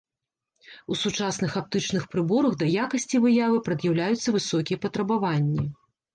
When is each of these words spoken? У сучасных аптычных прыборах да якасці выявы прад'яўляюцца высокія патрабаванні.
У 0.95 0.95
сучасных 1.01 1.57
аптычных 1.61 2.07
прыборах 2.15 2.57
да 2.65 2.71
якасці 2.85 3.23
выявы 3.27 3.57
прад'яўляюцца 3.69 4.27
высокія 4.39 4.83
патрабаванні. 4.89 5.63